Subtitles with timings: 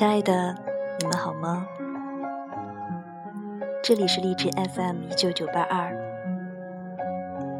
[0.00, 0.56] 亲爱的，
[0.98, 1.66] 你们好吗？
[3.82, 5.94] 这里是荔枝 FM 一九九八二，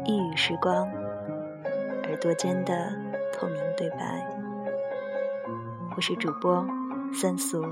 [0.05, 0.89] 一语时光，
[2.05, 2.91] 耳朵间的
[3.31, 4.25] 透明对白。
[5.95, 6.65] 我是主播
[7.13, 7.63] 三俗。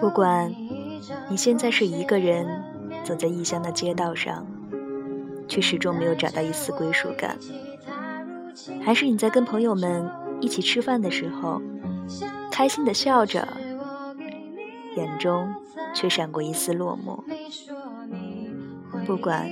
[0.00, 0.52] 不管
[1.30, 2.64] 你现在是一个人
[3.04, 4.44] 走在异乡的街道上，
[5.48, 7.36] 却始终没有找到一丝归属感，
[8.84, 10.08] 还是你在跟朋友们
[10.40, 11.60] 一起吃饭的时候，
[12.50, 13.48] 开心的笑着，
[14.96, 15.52] 眼中
[15.94, 17.22] 却闪过一丝落寞。
[19.06, 19.50] 不管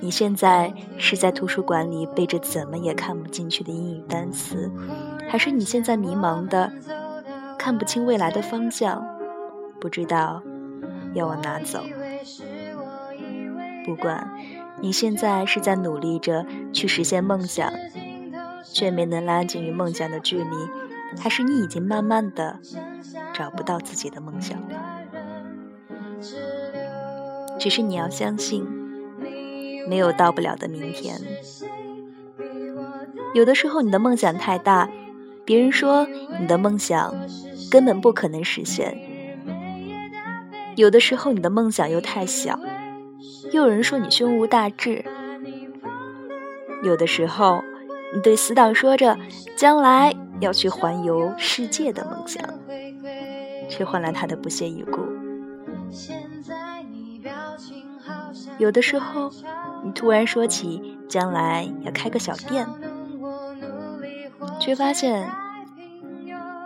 [0.00, 4.70] 你现在是在图书馆里背着怎么也看不进去的英语单词，
[5.28, 6.72] 还是你现在迷茫的
[7.58, 9.06] 看不清未来的方向。
[9.80, 10.42] 不知道
[11.12, 11.82] 要往哪走。
[13.84, 14.26] 不管
[14.80, 17.72] 你现在是在努力着去实现梦想，
[18.64, 20.44] 却没能拉近与梦想的距离，
[21.18, 22.58] 还是你已经慢慢的
[23.32, 24.68] 找不到自己的梦想了。
[27.58, 28.66] 只是你要相信，
[29.88, 31.20] 没有到不了的明天。
[33.32, 34.88] 有的时候你的梦想太大，
[35.44, 36.06] 别人说
[36.38, 37.14] 你的梦想
[37.70, 38.98] 根本不可能实现。
[40.76, 42.58] 有的时候，你的梦想又太小，
[43.52, 45.04] 又有人说你胸无大志；
[46.82, 47.62] 有的时候，
[48.14, 49.16] 你对死党说着
[49.56, 52.42] 将来要去环游世界的梦想，
[53.68, 55.00] 却换来他的不屑一顾；
[58.58, 59.30] 有的时候，
[59.84, 62.66] 你突然说起将来要开个小店，
[64.58, 65.28] 却发现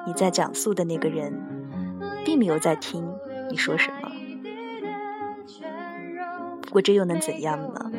[0.07, 1.33] 你在讲述的那个人
[2.25, 3.07] 并没有在听。
[3.51, 4.13] 你说什么？
[6.69, 7.91] 不过这又能怎样呢？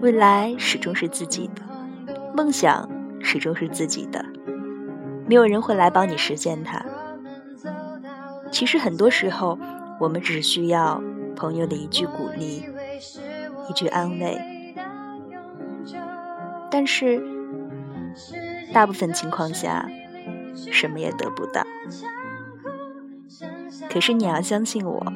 [0.00, 1.62] 未来始终是自己的，
[2.34, 2.90] 梦想
[3.20, 4.24] 始终是自己的，
[5.28, 6.84] 没有人会来帮你实现它。
[8.50, 9.56] 其实很多时候，
[10.00, 11.00] 我们只需要
[11.36, 12.64] 朋友的一句鼓励，
[13.68, 14.36] 一句安慰。
[16.72, 17.22] 但是，
[18.72, 19.88] 大部分情况下，
[20.72, 21.64] 什么也得不到。
[23.88, 25.12] 可是你要相信我，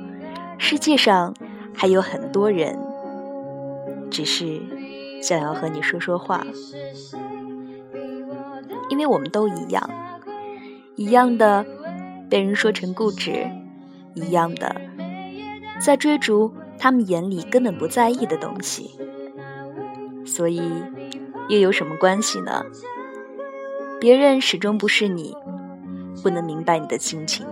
[0.56, 1.34] 世界上
[1.74, 2.78] 还有很多人，
[4.10, 4.60] 只是
[5.22, 6.46] 想要和你说说话，
[8.88, 9.90] 因为我们都一样，
[10.94, 11.66] 一样的
[12.30, 13.46] 被人说成固执，
[14.14, 14.74] 一样的
[15.80, 18.90] 在追逐他们眼里根本不在意的东西，
[20.24, 20.62] 所以
[21.48, 22.64] 又有什么关系呢？
[24.00, 25.36] 别人始终不是你，
[26.22, 27.46] 不能明白你的心情。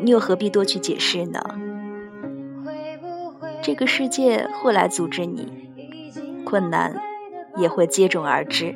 [0.00, 1.40] 你又何必多去解释呢？
[3.62, 5.70] 这个世界会来阻止你，
[6.44, 7.00] 困难
[7.56, 8.74] 也会接踵而至。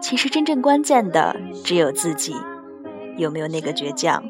[0.00, 2.34] 其实真正关键的只有自己，
[3.16, 4.22] 有没有那个倔强？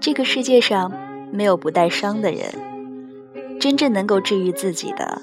[0.00, 0.92] 这个世界上
[1.32, 2.68] 没有不带伤的人。
[3.60, 5.20] 真正能够治愈自己的，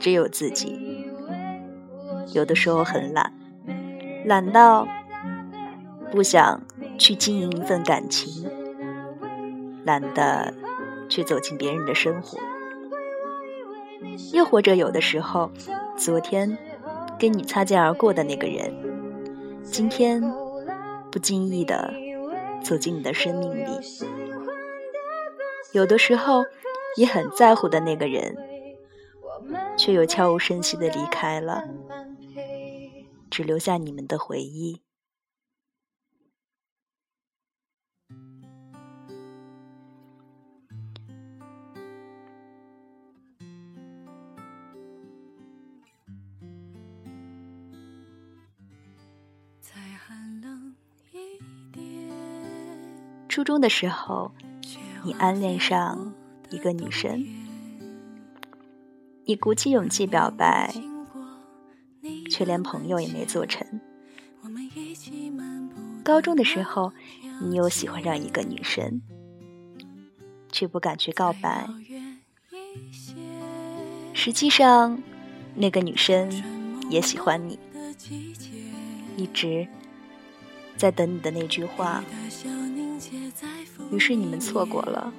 [0.00, 0.91] 只有自己。
[2.32, 3.32] 有的时候很懒，
[4.24, 4.86] 懒到
[6.10, 6.62] 不想
[6.98, 8.50] 去经营一份感情，
[9.84, 10.52] 懒得
[11.08, 12.38] 去走进别人的生活。
[14.32, 15.50] 又或者有的时候，
[15.96, 16.58] 昨天
[17.18, 18.72] 跟你擦肩而过的那个人，
[19.62, 20.22] 今天
[21.10, 21.92] 不经意的
[22.62, 23.80] 走进你的生命里。
[25.72, 26.44] 有的时候。
[26.94, 28.36] 你很在乎的那个人，
[29.78, 31.64] 却又悄无声息的离开了，
[33.32, 34.82] 只留下你们的回忆。
[53.28, 54.30] 初中的时候，
[55.02, 56.12] 你暗恋上。
[56.50, 57.24] 一个女生，
[59.24, 60.70] 你鼓起勇气表白，
[62.32, 63.66] 却连朋友也没做成。
[66.02, 66.92] 高中的时候，
[67.42, 69.02] 你又喜欢上一个女生，
[70.50, 71.68] 却不敢去告白。
[74.14, 74.98] 实际上，
[75.54, 76.30] 那个女生
[76.88, 77.58] 也喜欢你，
[79.16, 79.68] 一直
[80.76, 82.02] 在等你的那句话。
[83.90, 85.12] 于是你们错过了。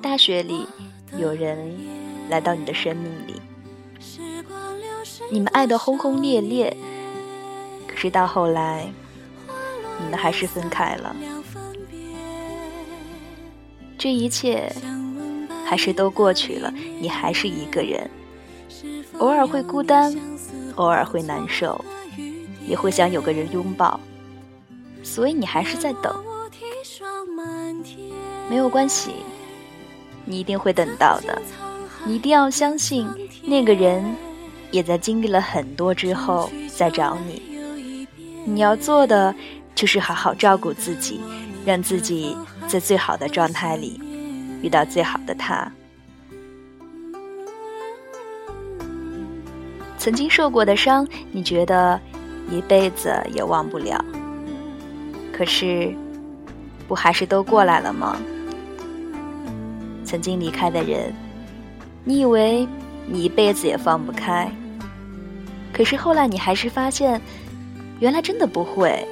[0.00, 0.66] 大学里，
[1.18, 1.76] 有人
[2.30, 3.34] 来到你的生命里，
[5.30, 6.76] 你们爱得轰轰烈烈，
[7.86, 8.90] 可是到后来，
[10.00, 11.14] 你们还是分开了。
[13.98, 14.72] 这一切
[15.64, 18.08] 还是都过去了，你还是一个人，
[19.18, 20.16] 偶尔会孤单，
[20.76, 21.84] 偶尔会难受，
[22.66, 23.98] 也会想有个人拥抱，
[25.02, 26.14] 所以你还是在等。
[28.48, 29.10] 没有关系，
[30.24, 31.42] 你一定会等到的。
[32.06, 33.06] 你一定要相信，
[33.42, 34.16] 那个人
[34.70, 38.06] 也在经历了很多之后再找你。
[38.44, 39.34] 你要做的
[39.74, 41.20] 就是好好照顾自己，
[41.64, 42.36] 让自己
[42.66, 44.00] 在最好的状态里
[44.62, 45.70] 遇到最好的他。
[49.98, 52.00] 曾经受过的伤，你觉得
[52.50, 54.02] 一辈子也忘不了。
[55.32, 55.94] 可是，
[56.86, 58.16] 不还是都过来了吗？
[60.04, 61.12] 曾经离开的人，
[62.04, 62.66] 你以为
[63.10, 64.50] 你一辈子也放不开，
[65.72, 67.20] 可是后来你还是发现，
[68.00, 69.02] 原来真的不会，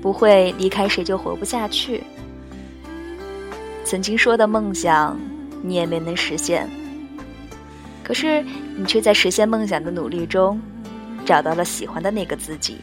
[0.00, 2.02] 不会离开谁就活不下去。
[3.84, 5.18] 曾经说的梦想，
[5.62, 6.68] 你也没能实现，
[8.04, 8.44] 可是
[8.76, 10.60] 你却在实现梦想的努力中，
[11.24, 12.78] 找到了喜欢的那个自己。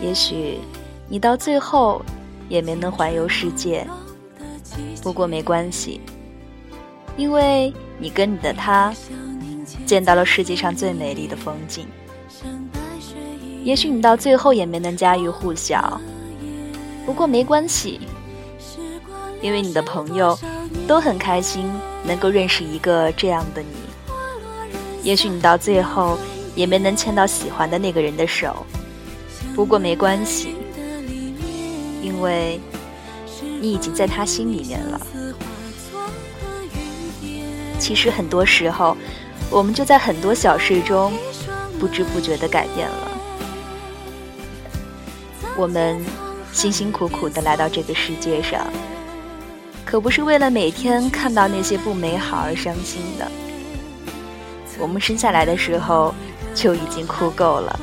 [0.00, 0.58] 也许
[1.12, 2.00] 你到最后
[2.48, 3.86] 也没能环游世界，
[5.02, 6.00] 不过没关系，
[7.18, 8.94] 因为你跟你的他
[9.84, 11.86] 见到了世界上最美丽的风景。
[13.62, 16.00] 也许你到最后也没能家喻户晓，
[17.04, 18.00] 不过没关系，
[19.42, 20.38] 因为你的朋友
[20.88, 21.70] 都很开心
[22.06, 23.68] 能够认识一个这样的你。
[25.02, 26.16] 也许你到最后
[26.54, 28.64] 也没能牵到喜欢的那个人的手。
[29.54, 30.54] 不过没关系，
[32.02, 32.60] 因为
[33.60, 35.00] 你已经在他心里面了。
[37.78, 38.96] 其实很多时候，
[39.50, 41.12] 我们就在很多小事中
[41.78, 43.10] 不知不觉的改变了。
[45.56, 46.00] 我们
[46.52, 48.66] 辛辛苦苦的来到这个世界上，
[49.84, 53.30] 可不是为了每天看到那些不美好而伤心的。
[54.78, 56.14] 我们生下来的时候
[56.54, 57.80] 就已经哭够了。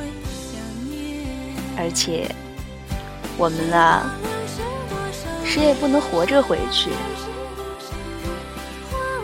[1.77, 2.29] 而且，
[3.39, 4.03] 我们啊，
[5.45, 6.89] 谁也不能活着回去，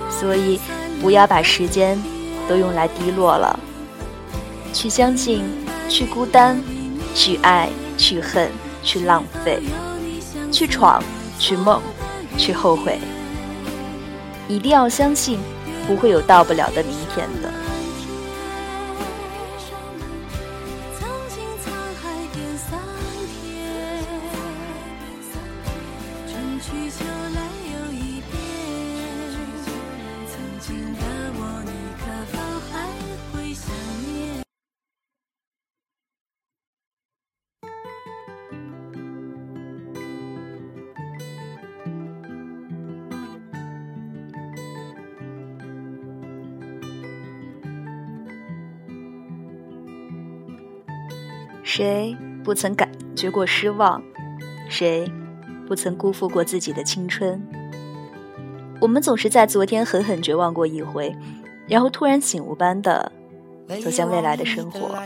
[0.09, 0.57] 所以
[1.01, 2.01] 不要把时间
[2.47, 3.59] 都用来低落了。
[4.71, 5.43] 去相信，
[5.89, 6.57] 去孤单，
[7.13, 8.49] 去爱，去恨，
[8.81, 9.61] 去浪费，
[10.49, 11.03] 去闯，
[11.37, 11.81] 去梦，
[12.37, 12.97] 去后悔。
[14.47, 15.39] 一定要相信，
[15.85, 17.51] 不会有到不了的明天的。
[51.75, 54.01] 谁不曾感觉过失望？
[54.69, 55.11] 谁
[55.67, 57.45] 不曾辜负过自己的青春？
[58.79, 61.13] 我们总是在昨天狠狠绝望过一回，
[61.67, 63.11] 然后突然醒悟般的
[63.83, 64.97] 走向未来的生活。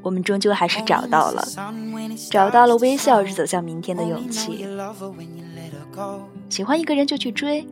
[0.00, 1.42] 我们终究还是找到了，
[2.30, 4.64] 找到了微笑着走向明天的勇气。
[6.48, 7.66] 喜欢一个人就去追。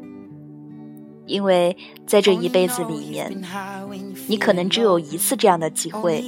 [1.28, 3.42] 因为在这一辈子里面，
[4.26, 6.25] 你可能只有一次这样的机会，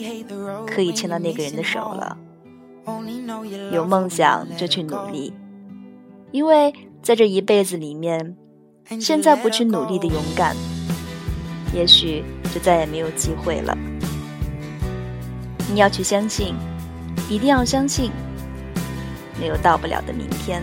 [0.67, 2.17] 可以牵到那个人的手了。
[3.73, 5.33] 有梦想就去努力，
[6.33, 8.37] 因为在这一辈子里面，
[9.01, 10.55] 现在不去努力的勇敢，
[11.75, 12.23] 也许
[12.55, 13.77] 就再也没有机会了。
[15.73, 16.55] 你要去相信，
[17.29, 18.11] 一定要相信，
[19.41, 20.63] 没有到不了的明天。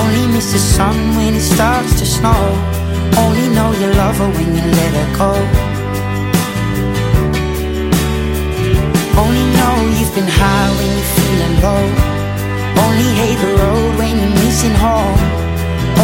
[0.00, 2.42] only miss the sun when it starts to snow
[3.22, 5.32] Only know you love her when you let her go
[9.22, 12.14] Only know you've been high when you're feeling low
[12.84, 15.18] Only hate the road when you're missing home.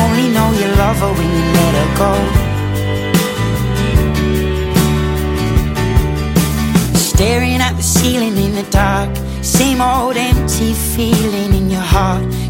[0.02, 2.12] Only know you love her when you let her go.
[6.94, 9.10] Staring at the ceiling in the dark,
[9.42, 12.24] same old empty feeling in your heart.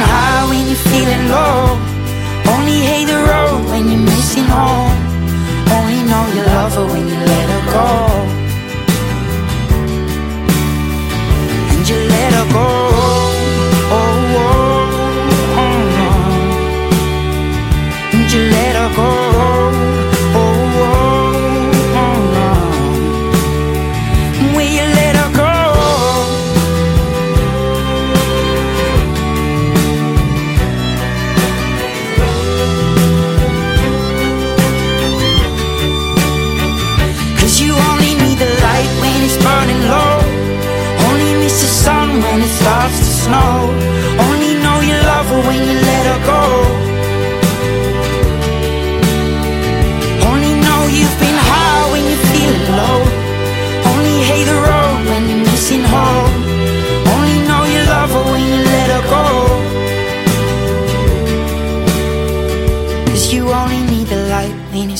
[0.00, 1.78] high when you're feeling low.
[2.52, 4.09] Only hate the road when you're